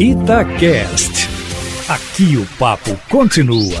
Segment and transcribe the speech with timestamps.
[0.00, 1.28] Itacast.
[1.86, 3.78] Aqui o papo continua.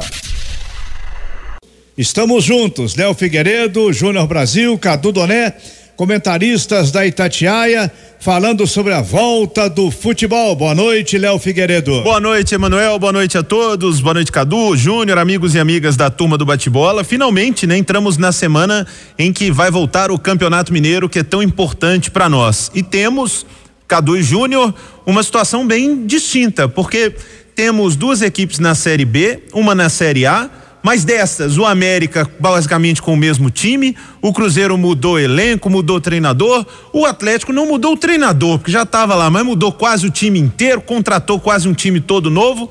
[1.96, 5.54] Estamos juntos, Léo Figueiredo, Júnior Brasil, Cadu Doné,
[5.96, 10.54] comentaristas da Itatiaia, falando sobre a volta do futebol.
[10.54, 12.02] Boa noite, Léo Figueiredo.
[12.02, 12.98] Boa noite, Emanuel.
[12.98, 14.02] Boa noite a todos.
[14.02, 17.02] Boa noite, Cadu, Júnior, amigos e amigas da turma do bate-bola.
[17.02, 18.86] Finalmente, né, entramos na semana
[19.18, 22.70] em que vai voltar o Campeonato Mineiro, que é tão importante para nós.
[22.74, 23.46] E temos
[23.90, 24.72] Cadu e Júnior,
[25.04, 27.12] uma situação bem distinta, porque
[27.56, 30.48] temos duas equipes na Série B, uma na Série A
[30.82, 36.64] mas dessas, o América basicamente com o mesmo time, o Cruzeiro mudou elenco, mudou treinador,
[36.92, 40.38] o Atlético não mudou o treinador, porque já estava lá, mas mudou quase o time
[40.38, 42.70] inteiro, contratou quase um time todo novo.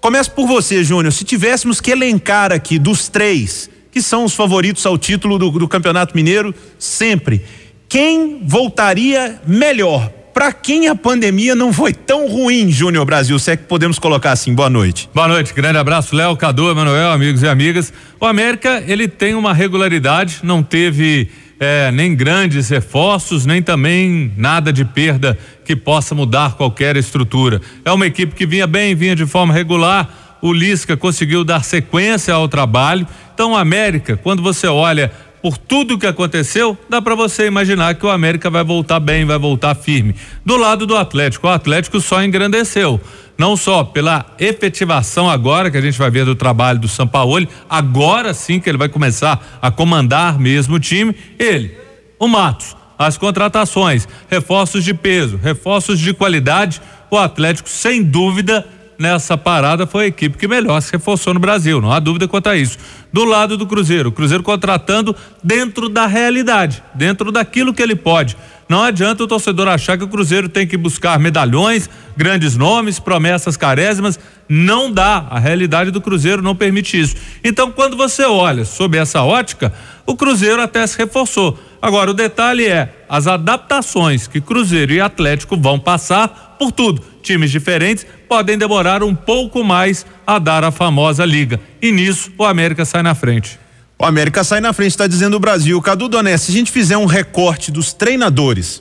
[0.00, 1.12] Começo por você, Júnior.
[1.12, 5.66] Se tivéssemos que elencar aqui dos três, que são os favoritos ao título do, do
[5.66, 7.42] Campeonato Mineiro, sempre,
[7.88, 10.12] quem voltaria melhor?
[10.36, 14.32] Para quem a pandemia não foi tão ruim, Júnior Brasil, se é que podemos colocar
[14.32, 14.54] assim.
[14.54, 15.08] Boa noite.
[15.14, 17.90] Boa noite, grande abraço, Léo, Cadu, Emanuel, amigos e amigas.
[18.20, 24.70] O América, ele tem uma regularidade, não teve é, nem grandes reforços, nem também nada
[24.70, 27.58] de perda que possa mudar qualquer estrutura.
[27.82, 30.36] É uma equipe que vinha bem, vinha de forma regular.
[30.42, 33.08] O Lisca conseguiu dar sequência ao trabalho.
[33.32, 35.10] Então, América, quando você olha
[35.42, 39.38] por tudo que aconteceu, dá para você imaginar que o América vai voltar bem, vai
[39.38, 40.14] voltar firme.
[40.44, 43.00] Do lado do Atlético, o Atlético só engrandeceu.
[43.38, 48.32] Não só pela efetivação agora, que a gente vai ver do trabalho do Sampaoli, agora
[48.32, 51.76] sim que ele vai começar a comandar mesmo o time, ele,
[52.18, 58.66] o Matos, as contratações, reforços de peso, reforços de qualidade, o Atlético sem dúvida
[58.98, 62.48] nessa parada foi a equipe que melhor se reforçou no Brasil, não há dúvida quanto
[62.48, 62.78] a isso.
[63.12, 68.36] Do lado do Cruzeiro, o Cruzeiro contratando dentro da realidade, dentro daquilo que ele pode.
[68.68, 73.56] Não adianta o torcedor achar que o Cruzeiro tem que buscar medalhões, grandes nomes, promessas
[73.56, 74.18] carésimas.
[74.48, 75.24] Não dá.
[75.30, 77.14] A realidade do Cruzeiro não permite isso.
[77.44, 79.72] Então, quando você olha sob essa ótica,
[80.04, 81.56] o Cruzeiro até se reforçou.
[81.80, 87.50] Agora, o detalhe é as adaptações que Cruzeiro e Atlético vão passar por tudo times
[87.50, 91.60] diferentes podem demorar um pouco mais a dar a famosa liga.
[91.82, 93.58] E nisso o América sai na frente.
[93.98, 95.80] O América sai na frente, está dizendo o Brasil.
[95.82, 98.80] Cadu Doné, se a gente fizer um recorte dos treinadores,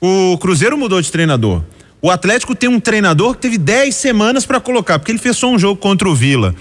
[0.00, 1.62] o Cruzeiro mudou de treinador.
[2.00, 5.48] O Atlético tem um treinador que teve 10 semanas para colocar, porque ele fez só
[5.48, 6.54] um jogo contra o Vila.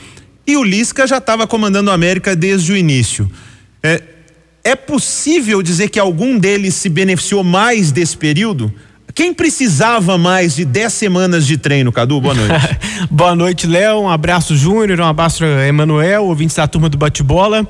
[0.46, 3.30] E o Lisca já estava comandando o América desde o início.
[3.84, 4.02] É,
[4.64, 8.72] é possível dizer que algum deles se beneficiou mais desse período?
[9.14, 12.22] Quem precisava mais de 10 semanas de treino, Cadu?
[12.22, 12.78] Boa noite.
[13.12, 14.02] Boa noite, Léo.
[14.02, 15.00] Um abraço, Júnior.
[15.00, 17.68] Um abraço, Emanuel, ouvintes da turma do bate-bola.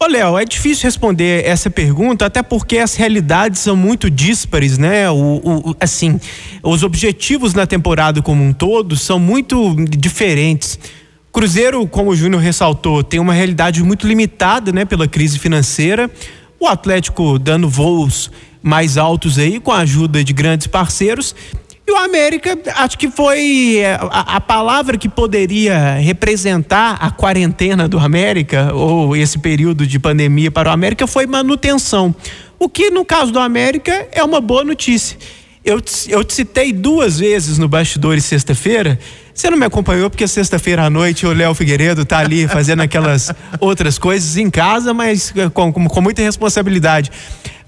[0.00, 5.10] Ô, Léo, é difícil responder essa pergunta, até porque as realidades são muito díspares, né?
[5.10, 6.20] O, o, assim,
[6.62, 10.78] os objetivos na temporada como um todo são muito diferentes.
[11.32, 16.10] Cruzeiro, como o Júnior ressaltou, tem uma realidade muito limitada, né, pela crise financeira.
[16.58, 18.30] O Atlético dando voos
[18.62, 21.34] mais altos aí, com a ajuda de grandes parceiros.
[21.86, 27.88] E o América, acho que foi é, a, a, palavra que poderia representar a quarentena
[27.88, 32.14] do América, ou esse período de pandemia para o América, foi manutenção.
[32.58, 35.16] O que, no caso do América, é uma boa notícia.
[35.64, 38.98] Eu, eu te citei duas vezes no Bastidores sexta-feira
[39.38, 43.32] você não me acompanhou porque sexta-feira à noite o Léo Figueiredo tá ali fazendo aquelas
[43.60, 47.12] outras coisas em casa, mas com, com, com muita responsabilidade.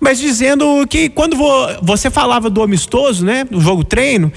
[0.00, 1.36] Mas dizendo que quando
[1.82, 4.32] você falava do amistoso, né, do jogo treino,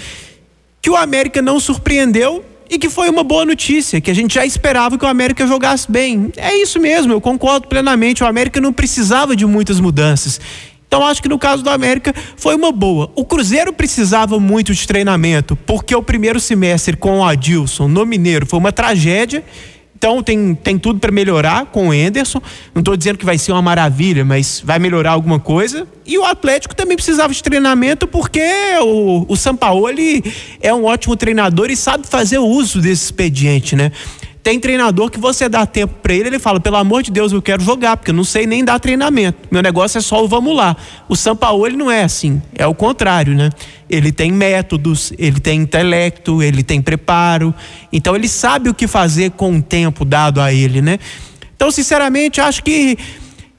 [0.82, 4.46] que o América não surpreendeu e que foi uma boa notícia, que a gente já
[4.46, 6.32] esperava que o América jogasse bem.
[6.36, 8.24] É isso mesmo, eu concordo plenamente.
[8.24, 10.42] O América não precisava de muitas mudanças.
[10.88, 13.12] Então acho que no caso do América foi uma boa.
[13.16, 18.46] O Cruzeiro precisava muito de treinamento, porque o primeiro semestre com o Adilson no Mineiro
[18.46, 19.44] foi uma tragédia.
[20.04, 22.42] Então tem, tem tudo para melhorar com o Enderson.
[22.76, 25.88] Não estou dizendo que vai ser uma maravilha, mas vai melhorar alguma coisa.
[26.06, 28.44] E o Atlético também precisava de treinamento, porque
[28.82, 30.22] o, o Sampaoli
[30.60, 33.94] é um ótimo treinador e sabe fazer uso desse expediente, né?
[34.44, 37.42] Tem treinador que você dá tempo para ele, ele fala: pelo amor de Deus, eu
[37.42, 39.48] quero jogar, porque eu não sei nem dar treinamento.
[39.50, 40.76] Meu negócio é só o vamos lá.
[41.08, 41.16] O
[41.66, 43.50] ele não é assim, é o contrário, né?
[43.90, 47.56] Ele tem métodos, ele tem intelecto, ele tem preparo.
[47.92, 51.00] Então ele sabe o que fazer com o tempo dado a ele, né?
[51.56, 52.98] Então, sinceramente, acho que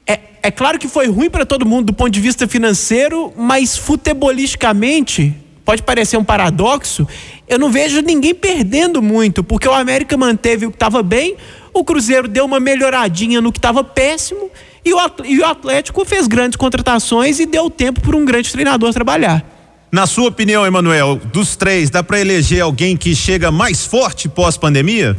[0.05, 3.75] é, é claro que foi ruim para todo mundo do ponto de vista financeiro, mas
[3.75, 5.33] futebolisticamente
[5.65, 7.07] pode parecer um paradoxo,
[7.47, 11.35] eu não vejo ninguém perdendo muito, porque o América manteve o que estava bem,
[11.73, 14.49] o Cruzeiro deu uma melhoradinha no que estava péssimo,
[14.83, 14.93] e
[15.39, 19.43] o Atlético fez grandes contratações e deu tempo para um grande treinador trabalhar.
[19.91, 25.15] Na sua opinião, Emanuel, dos três, dá para eleger alguém que chega mais forte pós-pandemia?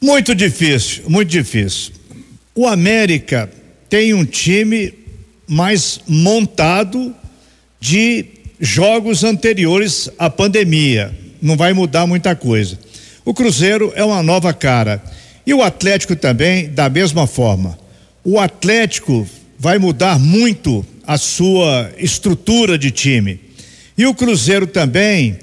[0.00, 1.92] Muito difícil, muito difícil.
[2.54, 3.50] O América
[3.88, 4.92] tem um time
[5.48, 7.14] mais montado
[7.80, 8.26] de
[8.60, 11.14] jogos anteriores à pandemia.
[11.40, 12.78] Não vai mudar muita coisa.
[13.24, 15.02] O Cruzeiro é uma nova cara.
[15.46, 17.78] E o Atlético também, da mesma forma.
[18.24, 19.26] O Atlético
[19.58, 23.40] vai mudar muito a sua estrutura de time.
[23.96, 25.38] E o Cruzeiro também,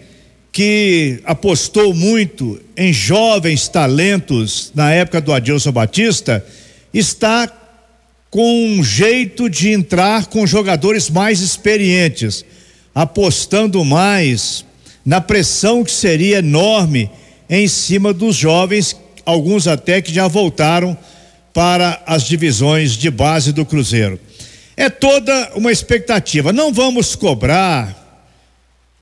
[0.52, 6.46] que apostou muito em jovens talentos na época do Adilson Batista,
[6.94, 7.52] está
[8.30, 12.44] com um jeito de entrar com jogadores mais experientes,
[12.94, 14.66] apostando mais
[15.06, 17.10] na pressão que seria enorme
[17.50, 18.96] em cima dos jovens,
[19.26, 20.98] alguns até que já voltaram
[21.54, 24.20] para as divisões de base do Cruzeiro.
[24.76, 26.52] É toda uma expectativa.
[26.52, 28.02] Não vamos cobrar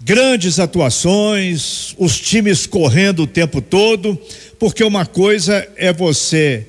[0.04, 4.20] grandes atuações, os times correndo o tempo todo,
[4.60, 6.68] porque uma coisa é você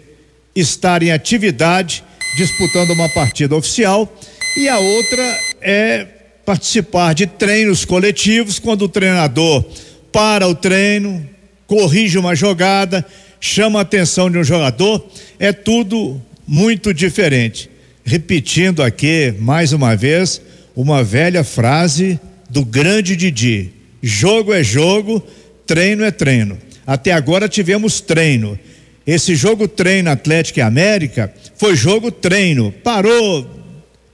[0.55, 2.05] estar em atividade
[2.37, 4.11] disputando uma partida oficial
[4.57, 6.07] e a outra é
[6.45, 9.65] participar de treinos coletivos quando o treinador
[10.13, 11.27] para o treino,
[11.67, 13.05] corrige uma jogada,
[13.41, 15.05] chama a atenção de um jogador,
[15.39, 17.71] é tudo muito diferente.
[18.05, 20.43] Repetindo aqui mais uma vez
[20.77, 23.71] uma velha frase do grande Didi:
[24.03, 25.25] jogo é jogo,
[25.67, 26.59] treino é treino.
[26.87, 28.59] Até agora tivemos treino.
[29.07, 32.73] Esse jogo treino Atlético e América foi jogo treino.
[32.85, 33.49] Parou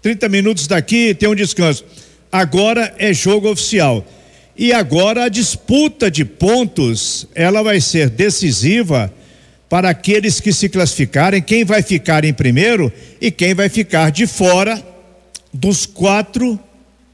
[0.02, 1.84] 30 minutos daqui, tem um descanso.
[2.30, 4.04] Agora é jogo oficial.
[4.56, 9.12] E agora a disputa de pontos, ela vai ser decisiva
[9.68, 14.26] para aqueles que se classificarem, quem vai ficar em primeiro e quem vai ficar de
[14.26, 14.82] fora
[15.52, 16.58] dos quatro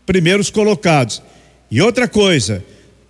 [0.06, 1.22] primeiros colocados.
[1.70, 2.64] E outra coisa,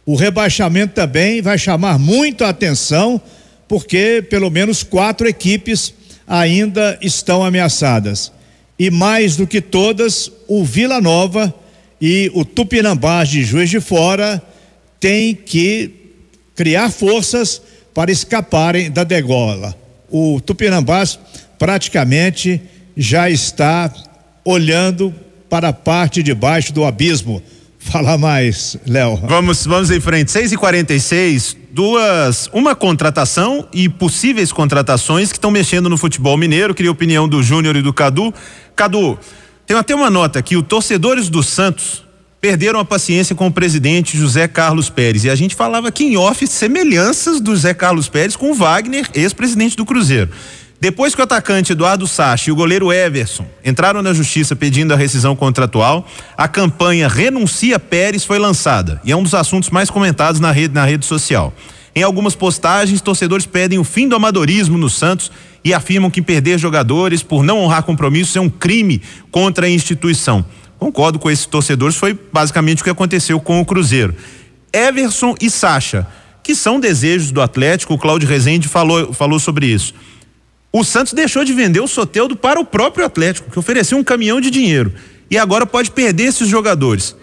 [0.07, 3.21] o rebaixamento também vai chamar muito a atenção,
[3.69, 5.95] porque pelo menos quatro equipes
[6.27, 8.33] ainda estão ameaçadas.
[8.79, 11.55] E mais do que todas, o Vila Nova
[12.01, 14.43] e o Tupinambás de Juiz de Fora
[15.01, 15.91] têm que
[16.55, 17.61] criar forças
[17.93, 19.75] para escaparem da degola.
[20.11, 21.19] O Tupinambás
[21.59, 22.61] praticamente
[22.97, 23.93] já está
[24.45, 25.15] olhando
[25.49, 27.43] para a parte de baixo do abismo.
[27.79, 29.17] Fala mais, Léo.
[29.27, 30.31] Vamos, vamos em frente.
[30.31, 36.73] 6 e 46 duas, uma contratação e possíveis contratações que estão mexendo no futebol mineiro.
[36.73, 38.33] Queria a opinião do Júnior e do Cadu.
[38.77, 39.19] Cadu,
[39.67, 42.05] tem até uma nota aqui: os torcedores do Santos
[42.41, 45.25] perderam a paciência com o presidente José Carlos Pérez.
[45.25, 49.09] E a gente falava aqui em off semelhanças do José Carlos Pérez com o Wagner,
[49.15, 50.29] ex-presidente do Cruzeiro.
[50.79, 54.97] Depois que o atacante Eduardo Sacha e o goleiro Everson entraram na justiça pedindo a
[54.97, 56.07] rescisão contratual,
[56.37, 60.75] a campanha Renuncia Pérez foi lançada e é um dos assuntos mais comentados na rede,
[60.75, 61.55] na rede social.
[61.97, 65.31] Em algumas postagens, torcedores pedem o fim do amadorismo no Santos
[65.65, 69.01] e afirmam que perder jogadores por não honrar compromissos é um crime
[69.31, 70.45] contra a instituição.
[70.79, 74.15] Concordo com esses torcedores, foi basicamente o que aconteceu com o Cruzeiro.
[74.73, 76.07] Everson e Sacha,
[76.43, 79.95] que são desejos do Atlético, o Cláudio Rezende falou, falou sobre isso.
[80.73, 84.41] O Santos deixou de vender o Soteudo para o próprio Atlético, que ofereceu um caminhão
[84.41, 84.93] de dinheiro.
[85.31, 87.15] E agora pode perder esses jogadores.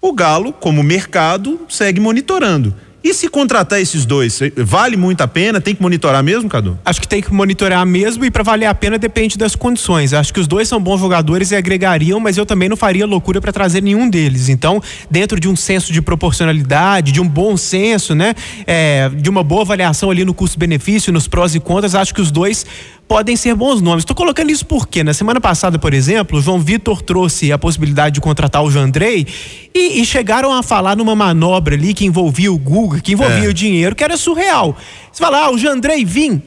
[0.00, 2.72] O Galo, como mercado, segue monitorando.
[3.02, 5.58] E se contratar esses dois, vale muito a pena?
[5.58, 6.78] Tem que monitorar mesmo, Cadu?
[6.84, 10.12] Acho que tem que monitorar mesmo e para valer a pena depende das condições.
[10.12, 13.40] Acho que os dois são bons jogadores e agregariam, mas eu também não faria loucura
[13.40, 14.50] para trazer nenhum deles.
[14.50, 18.34] Então, dentro de um senso de proporcionalidade, de um bom senso, né,
[18.66, 22.30] é, de uma boa avaliação ali no custo-benefício, nos prós e contras, acho que os
[22.30, 22.66] dois
[23.10, 24.02] podem ser bons nomes.
[24.02, 28.14] Estou colocando isso porque na semana passada, por exemplo, o João Vitor trouxe a possibilidade
[28.14, 29.26] de contratar o Jandrei
[29.74, 33.48] e, e chegaram a falar numa manobra ali que envolvia o Google, que envolvia é.
[33.48, 34.76] o dinheiro, que era surreal.
[35.10, 36.40] Você fala, ah, o Jandrei vim,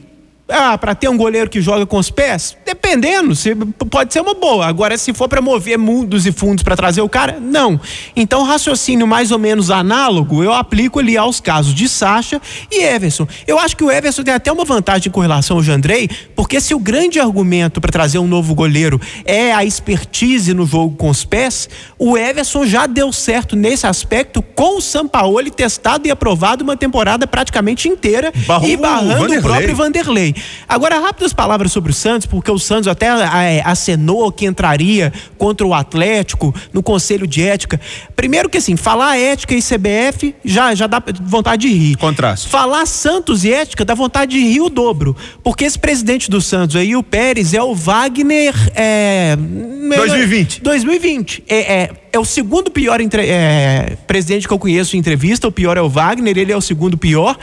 [0.48, 2.56] ah, para ter um goleiro que joga com os pés?
[2.74, 3.54] Dependendo, se,
[3.88, 4.66] pode ser uma boa.
[4.66, 7.80] Agora, se for para mover mundos e fundos para trazer o cara, não.
[8.16, 13.28] Então, raciocínio mais ou menos análogo, eu aplico ali aos casos de Sacha e Everson.
[13.46, 16.74] Eu acho que o Everson tem até uma vantagem com relação ao Jandrei, porque se
[16.74, 21.24] o grande argumento para trazer um novo goleiro é a expertise no jogo com os
[21.24, 26.76] pés, o Everson já deu certo nesse aspecto com o Sampaoli testado e aprovado uma
[26.76, 30.34] temporada praticamente inteira Barrou e barrando o, o próprio Vanderlei.
[30.68, 35.66] Agora, rápidas palavras sobre o Santos, porque o Santos até é, acenou que entraria contra
[35.66, 37.80] o Atlético no Conselho de Ética.
[38.16, 41.96] Primeiro que assim, falar ética e CBF já, já dá vontade de rir.
[41.96, 42.48] Contraste.
[42.48, 45.16] Falar Santos e ética dá vontade de rir o dobro.
[45.42, 48.54] Porque esse presidente do Santos aí, o Pérez, é o Wagner.
[48.74, 50.62] É, 2020.
[50.62, 51.44] 2020.
[51.48, 55.48] É, é, é o segundo pior entre, é, presidente que eu conheço em entrevista.
[55.48, 57.36] O pior é o Wagner, ele é o segundo pior.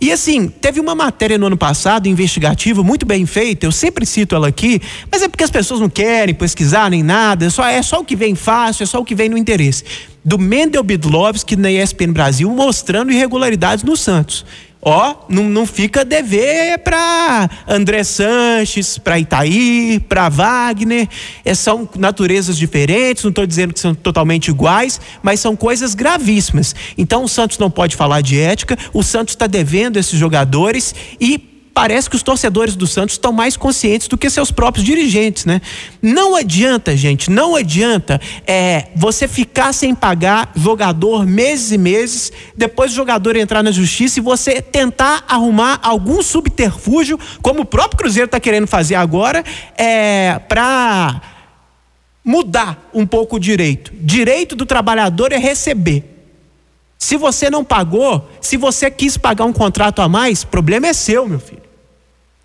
[0.00, 4.34] E assim, teve uma matéria no ano passado, investigativa, muito bem feita, eu sempre cito
[4.34, 4.80] ela aqui,
[5.12, 8.04] mas é porque as pessoas não querem pesquisar nem nada, é só, é só o
[8.04, 9.84] que vem fácil, é só o que vem no interesse.
[10.24, 14.46] Do Mendel Bidlovski na ESPN Brasil mostrando irregularidades no Santos.
[14.82, 21.06] Ó, não, não fica dever para André Sanches, para Itaí, para Wagner.
[21.44, 26.74] É, são naturezas diferentes, não estou dizendo que são totalmente iguais, mas são coisas gravíssimas.
[26.96, 31.49] Então o Santos não pode falar de ética, o Santos está devendo esses jogadores e
[31.72, 35.60] parece que os torcedores do Santos estão mais conscientes do que seus próprios dirigentes, né?
[36.02, 42.92] Não adianta, gente, não adianta é, você ficar sem pagar jogador meses e meses, depois
[42.92, 48.26] o jogador entrar na justiça e você tentar arrumar algum subterfúgio, como o próprio Cruzeiro
[48.26, 49.44] está querendo fazer agora,
[49.76, 51.20] é, para
[52.24, 53.92] mudar um pouco o direito.
[53.94, 56.19] Direito do trabalhador é receber.
[57.00, 61.26] Se você não pagou, se você quis pagar um contrato a mais, problema é seu,
[61.26, 61.70] meu filho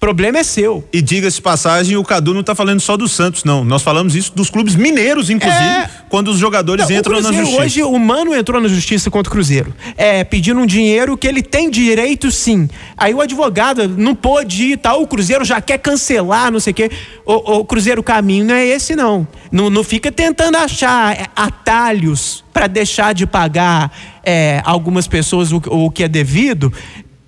[0.05, 0.87] problema é seu.
[0.93, 3.65] E diga-se passagem, o Cadu não está falando só do Santos, não.
[3.65, 5.89] Nós falamos isso dos clubes mineiros, inclusive, é...
[6.09, 7.61] quando os jogadores não, entram na justiça.
[7.61, 11.41] Hoje o Mano entrou na justiça contra o Cruzeiro, é, pedindo um dinheiro que ele
[11.41, 12.69] tem direito sim.
[12.95, 16.75] Aí o advogado não pôde ir, tal, o Cruzeiro já quer cancelar, não sei o
[16.75, 16.91] quê.
[17.25, 19.27] O, o Cruzeiro, o caminho não é esse não.
[19.51, 23.91] Não, não fica tentando achar é, atalhos para deixar de pagar
[24.25, 26.73] é, algumas pessoas o, o que é devido,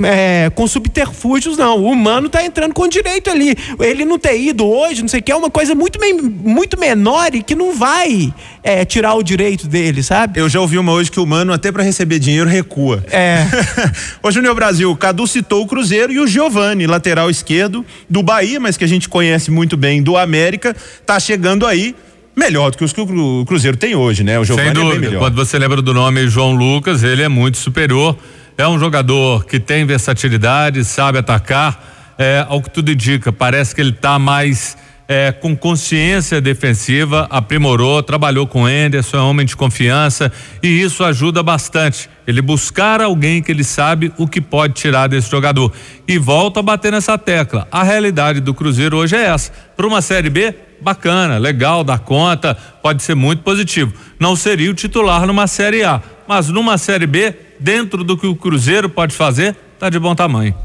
[0.04, 1.80] é, com subterfúgios, não.
[1.80, 3.56] O humano está entrando com direito ali.
[3.80, 7.34] Ele não ter ido hoje, não sei o que, é uma coisa muito, muito menor
[7.34, 10.40] e que não vai é, tirar o direito dele, sabe?
[10.40, 13.04] Eu já ouvi uma hoje que o humano, até para receber dinheiro, recua.
[13.10, 13.46] É.
[14.22, 18.78] Ô, Júnior Brasil, Cadu citou o Cruzeiro e o Giovani, lateral esquerdo do Bahia, mas
[18.78, 20.76] que a gente conhece muito bem do América,
[21.06, 21.96] tá chegando aí
[22.38, 24.40] melhor do que os que o Cruzeiro tem hoje, né?
[24.40, 25.16] O Giovani Sem dúvida.
[25.16, 28.18] É Quando você lembra do nome João Lucas, ele é muito superior
[28.58, 31.94] é um jogador que tem versatilidade, sabe atacar.
[32.18, 34.76] É, ao que tudo indica, parece que ele está mais
[35.08, 40.32] é, com consciência defensiva, aprimorou, trabalhou com Anderson, é homem de confiança
[40.64, 42.10] e isso ajuda bastante.
[42.26, 45.72] Ele buscar alguém que ele sabe o que pode tirar desse jogador.
[46.08, 47.68] E volta a bater nessa tecla.
[47.72, 49.52] A realidade do Cruzeiro hoje é essa.
[49.78, 53.94] Para uma Série B, bacana, legal, dá conta, pode ser muito positivo.
[54.20, 58.36] Não seria o titular numa Série A, mas numa Série B, dentro do que o
[58.36, 60.56] Cruzeiro pode fazer, tá de bom tamanho.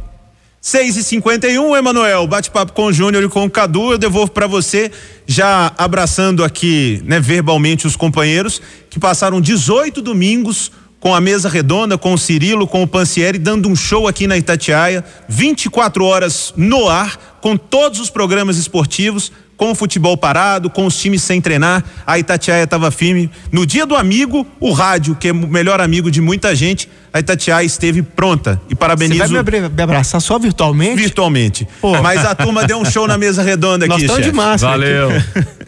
[0.60, 3.90] 6 e 51 um, Emanuel, bate-papo com o Júnior e com o Cadu.
[3.90, 4.92] Eu devolvo para você,
[5.26, 11.98] já abraçando aqui, né, verbalmente os companheiros que passaram 18 domingos com a mesa redonda,
[11.98, 16.88] com o Cirilo, com o Pancieri, dando um show aqui na Itatiaia, 24 horas no
[16.88, 21.84] ar, com todos os programas esportivos com o futebol parado, com os times sem treinar,
[22.06, 23.30] a Itatiaia estava firme.
[23.50, 27.20] No dia do amigo, o rádio, que é o melhor amigo de muita gente, a
[27.20, 28.60] Itatiaia esteve pronta.
[28.68, 29.22] E parabenizo.
[29.26, 30.96] Você vai me abraçar só virtualmente?
[30.96, 31.68] Virtualmente.
[31.80, 32.00] Pô.
[32.02, 34.72] Mas a turma deu um show na mesa redonda aqui, Nós estamos de máscara.
[34.72, 35.10] Valeu.